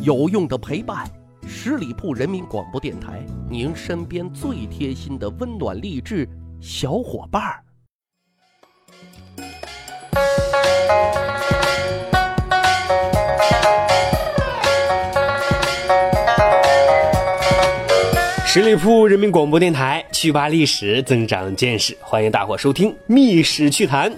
[0.00, 1.10] 有用的陪伴，
[1.44, 6.28] 十里铺人民广播电台，您身边最贴心的温暖励志
[6.60, 7.64] 小伙伴儿。
[18.46, 24.08] 十里铺人民广播电台，趣吧历史，增长见识，欢迎大伙收听《密史趣谈》。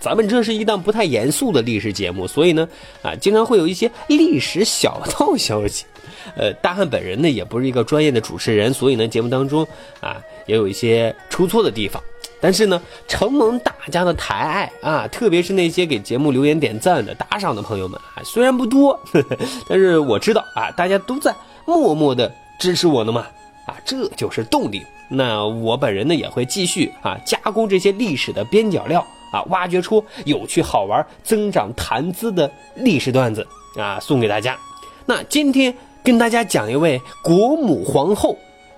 [0.00, 2.66] 咱们这是一档不太严肃的历史节目，所以呢，
[3.02, 5.84] 啊，经常会有一些历史小道消息。
[6.36, 9.66] 呃，大汉本人呢也不是一个专业的主持人，所以呢，节目当中
[10.00, 12.02] 啊也有一些出错的地方。
[12.40, 19.36] 但是呢，承蒙大家的抬爱啊，特别是那些给节目留言点赞的打赏的朋友们啊，虽然不多，呵 呵
[19.68, 21.34] 但是我知道啊，大家都在
[21.66, 23.26] 默默的支持我呢嘛，
[23.66, 24.82] 啊，这就是动力。
[25.10, 29.06] 那我本人呢也会继续啊加工这些历史的边角料。
[29.32, 34.58] 啊，挖掘出有趣好玩、增长谈资的历史段子啊，送给大家。
[35.06, 38.36] 那今天跟大家讲一位国母皇后。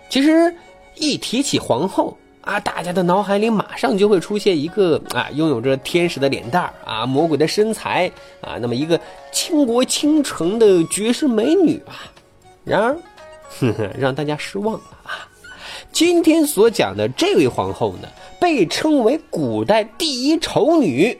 [0.08, 0.54] 其实
[0.96, 8.10] 一提起皇后啊，大家的脑海里马上就会出现一个啊，拥有着天使的脸蛋儿啊，魔鬼的身材
[8.42, 9.00] 啊，那么一个
[9.32, 12.12] 倾国倾城的绝世美女啊。
[12.64, 12.94] 然而，
[13.58, 14.80] 呵呵，让大家失望了。
[15.92, 18.08] 今天所讲的这位皇后呢？
[18.40, 21.16] 被称为古代第一丑女，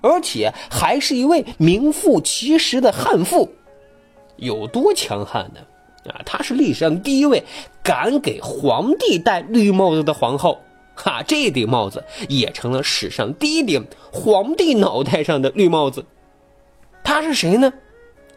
[0.00, 3.48] 而且还是一位名副其实的悍妇，
[4.36, 5.60] 有多强悍呢？
[6.10, 7.44] 啊，她是历史上第一位
[7.84, 10.58] 敢给皇帝戴绿帽子的皇后，
[10.96, 16.04] 哈，这顶帽子也成了史上第一顶皇帝脑袋上的绿帽子。
[17.04, 17.72] 她是谁呢？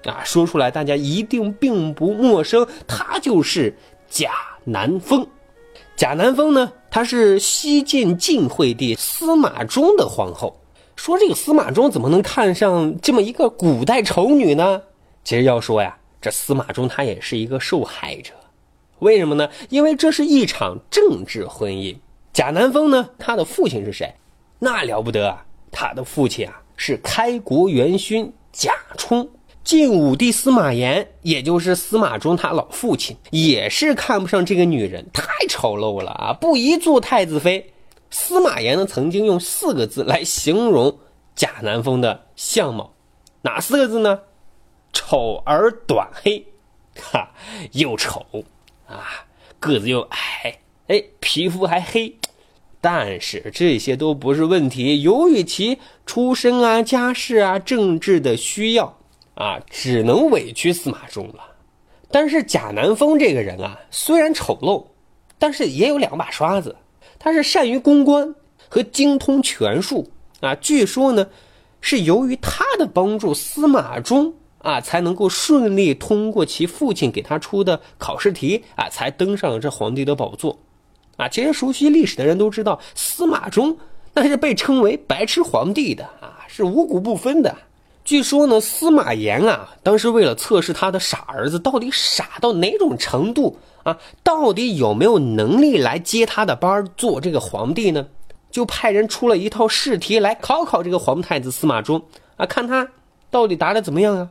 [0.04, 3.76] 啊，说出来大家一定并不陌生，她就是
[4.08, 4.30] 贾
[4.66, 5.26] 南风。
[6.00, 6.72] 贾南风呢？
[6.90, 10.58] 她是西晋晋惠帝司马衷的皇后。
[10.96, 14.82] 说这个司马衷怎么能看上这么一个古代丑女呢？
[15.26, 18.32] 其实要说呀，这司马衷他也是一个受害者。
[19.00, 19.50] 为什么呢？
[19.68, 21.94] 因为这是一场政治婚姻。
[22.32, 24.16] 贾南风呢，他的父亲是谁？
[24.58, 25.46] 那了不得啊！
[25.70, 29.30] 他的父亲啊是开国元勋贾充。
[29.70, 37.72] 晋武帝司马炎，也就是司马衷他老父亲，也是看不上这个女人，太丑陋了啊，不宜做太子妃。
[38.10, 40.98] 司马炎呢，曾经用四个字来形容
[41.36, 42.96] 贾南风的相貌，
[43.44, 44.22] 哪四个字呢？
[44.92, 46.48] 丑而短黑，
[47.00, 47.30] 哈，
[47.74, 48.26] 又丑
[48.88, 49.28] 啊，
[49.60, 50.58] 个子又矮，
[50.88, 52.16] 哎，皮肤还黑。
[52.82, 58.96] 但是这些都不是问题，由于其出身啊、家世啊、政治的需要。
[59.40, 61.40] 啊，只能委屈司马衷了。
[62.12, 64.84] 但是贾南风这个人啊，虽然丑陋，
[65.38, 66.76] 但是也有两把刷子。
[67.18, 68.36] 他是善于公关
[68.68, 70.10] 和精通权术
[70.42, 70.54] 啊。
[70.56, 71.26] 据说呢，
[71.80, 80.60] 是由于他的帮助，司马衷啊才能够顺利通过其父亲给他出的考试题啊，才登上了这皇帝的宝座。
[81.16, 83.78] 啊，其实熟悉历史的人都知道，司马衷
[84.14, 87.56] 那是被称为白痴皇帝的啊，是五谷不分的。
[88.10, 98.08] 据说呢，司马炎啊，当时为了测试他的傻儿子到底傻到哪种程度啊，到底有没有能力来接他的班做这个皇帝呢，
[98.50, 102.02] 就派人出了一套试题来考考这个皇太子司马衷
[102.38, 102.90] 啊，看他
[103.30, 104.30] 到底答的怎么样啊。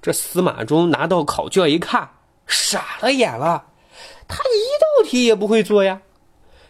[0.00, 2.08] 这司马衷拿到考卷一看，
[2.46, 3.66] 傻了眼了，
[4.28, 6.00] 他一道题也不会做呀，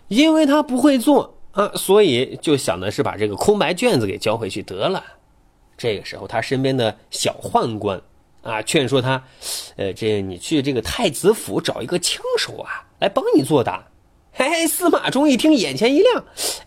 [0.08, 5.00] 因为他不会做啊，所以就想的是把这个空白卷子给交回去得了。
[5.80, 7.98] 这个时候，他身边的小宦官
[8.42, 9.24] 啊，劝说他，
[9.76, 13.82] 呃，这你去这个太子府找一个枪手啊，来帮你作答。
[14.30, 16.22] 嘿，司马衷一听，眼前一亮，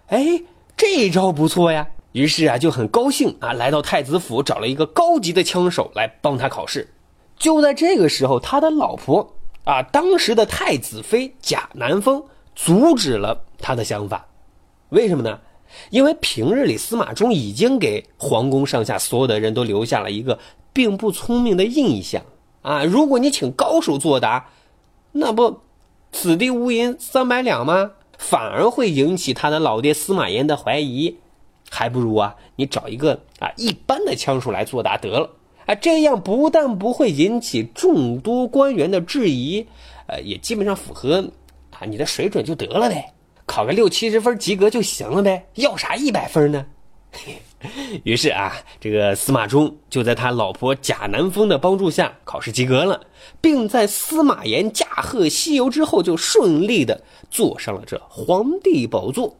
[0.07, 0.41] 哎，
[0.75, 1.87] 这招不错呀。
[2.13, 6.91] 于是啊，就很高兴啊，来到太子府找了一个高级的枪手来帮他考试。
[7.37, 12.23] 就在这个时候，他的老婆啊，当时的太子妃贾南风
[12.55, 14.25] 阻止了他的想法。
[14.89, 15.39] 为什么呢？
[15.89, 20.39] 因为平日里司马衷已经给皇宫上下所有的人都留下了一个
[20.71, 22.23] 并不聪明的印象
[22.61, 22.83] 啊！
[22.83, 24.49] 如果你请高手作答，
[25.11, 25.59] 那不
[26.11, 27.91] 此地无银三百两吗？
[28.17, 31.17] 反而会引起他的老爹司马炎的怀疑，
[31.69, 35.29] 还不如啊，你找一个啊一般的枪手来作答得了
[35.65, 35.75] 啊！
[35.75, 39.67] 这样不但不会引起众多官员的质疑，
[40.07, 41.31] 呃，也基本上符合
[41.71, 43.12] 啊你的水准就得了呗。
[43.45, 46.65] 考个六七十分及格就行了呗，要啥一百分呢？
[48.03, 53.05] 于是啊，这个司马衷就在他老婆贾南风的帮助下考试及格了，
[53.39, 59.37] 并在司马炎驾鹤西游之后，就顺利的坐上了这皇帝宝座。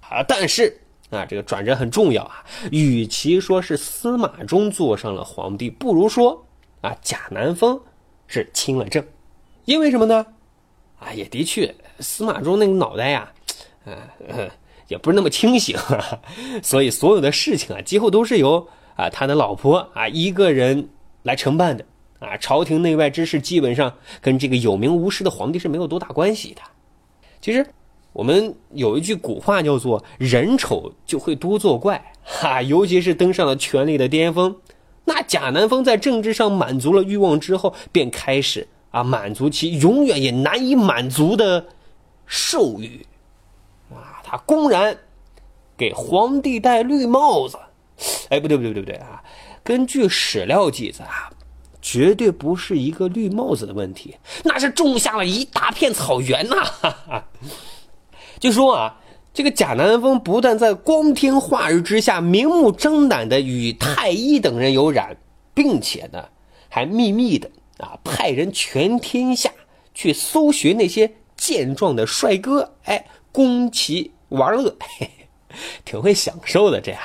[0.00, 0.80] 啊，但是
[1.10, 6.46] 啊，这个转折很重要啊，与其说是司马衷坐上了皇帝，不如说
[6.80, 7.80] 啊，贾南风
[8.26, 9.04] 是亲了政。
[9.66, 10.26] 因为什么呢？
[11.04, 13.32] 啊，也的确，司马衷那个脑袋呀，
[13.84, 14.48] 嗯、
[14.88, 15.76] 也不是那么清醒，
[16.62, 20.88] 所以所有的事情啊，几乎都是由啊他的老婆啊一个人
[21.22, 21.84] 来承办的。
[22.20, 26.62] 啊，朝廷内外之事基本上跟这个有名无实的皇帝是没有多大关系的。
[27.40, 27.66] 其实，
[28.12, 34.54] 我们有一句古话叫做“人丑就会多作怪”，哈，尤其是登上了权力的巅峰，
[35.04, 41.66] 那贾南风在政治上满足了欲望之后，便开始啊满足其永远也难以满足的
[42.24, 43.04] 兽欲，
[43.90, 44.96] 啊，他公然
[45.76, 47.58] 给皇帝戴绿帽子，
[48.30, 49.20] 哎，不对不对不对不对啊，
[49.64, 51.28] 根据史料记载啊。
[51.84, 57.24] 绝对不是一个绿帽子的问题，那是种下了一大片草原呐！
[58.38, 59.00] 就说啊，
[59.34, 65.16] 这个贾南风不但在光天化日之下明目张胆的与太医等人有染，
[65.52, 66.24] 并且呢，
[66.68, 69.50] 还秘密的啊派人全天下
[69.94, 75.10] 去搜寻那些健壮的帅哥，哎，供其玩乐，嘿嘿，
[75.84, 77.00] 挺会享受的这样。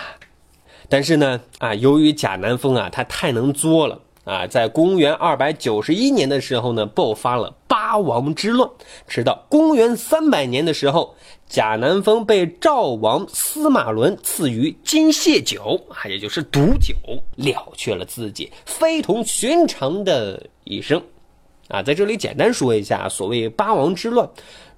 [0.90, 4.02] 但是呢，啊，由于贾南风啊，他太能作了。
[4.24, 8.70] 啊，在公元二百九十一年的时候呢，爆发了八王之乱。
[9.08, 11.16] 直到公元三百年的时候，
[11.48, 16.94] 贾南风被赵王司马伦赐予金屑酒，啊，也就是毒酒，
[17.38, 21.02] 了却了自己非同寻常的一生。
[21.70, 24.30] 啊，在这里简单说一下，所谓八王之乱，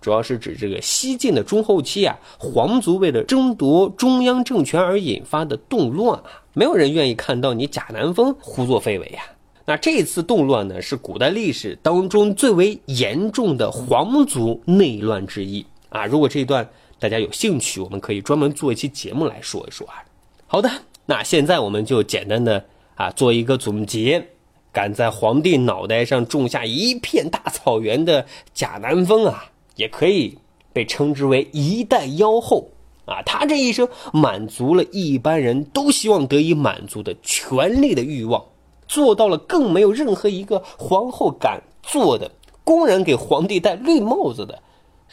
[0.01, 9.21] 主要是指这个西晋的中后期啊，皇族为了争夺中央政权而引发的动乱啊，没有人愿意看到你贾南风胡作非为呀。
[9.65, 16.07] 那这次动乱呢，是古代历史当中最为严重的皇族内乱之一啊！
[16.07, 20.01] 如果这一段大家有兴趣，我们可以专门做一期节目来说一说啊。
[20.47, 20.67] 好的，
[21.05, 22.65] 那现在我们就简单的
[22.95, 24.27] 啊做一个总结。
[24.71, 30.37] 敢在皇帝脑袋上种下一片大草原的贾南风啊，也可以
[30.71, 32.69] 被称之为一代妖后
[33.05, 33.21] 啊！
[33.25, 38.43] 他这一生满足了一般人都希望得以满足的权力的欲望。
[38.87, 42.31] 做到了更没有任何一个皇后敢做的，
[42.63, 44.61] 公然给皇帝戴绿帽子的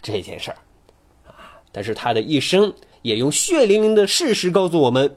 [0.01, 0.57] 这件事儿，
[1.27, 1.61] 啊！
[1.73, 5.17] 但是他的一生也用血淋淋的事实告诉我们：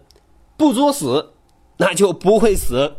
[0.57, 1.33] 不作死，
[1.77, 2.95] 那就不会死。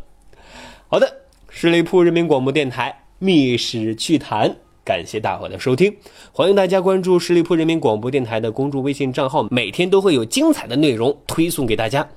[0.89, 1.20] 好的，
[1.61, 4.49] 十里铺人民广播电台《密史趣谈》，
[4.83, 5.95] 感谢大伙的收听，
[6.33, 12.09] 欢迎大家关注十里铺人民广播电台的公众微信账号，每天都会有精彩的内容推送给大家。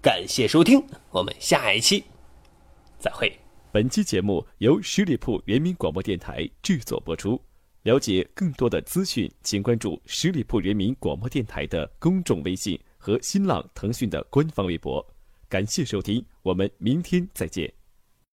[0.00, 2.04] 感谢收听，我们下一期。
[3.00, 3.36] 再会。
[3.72, 7.42] 本期节目由十里铺人民广播电台制作播出。
[7.82, 15.04] 了解更多的资讯，请关注十里铺人民广播电台的公众微信和新浪、腾讯的官方微博。
[15.48, 17.68] 感谢收听，我们明天再见。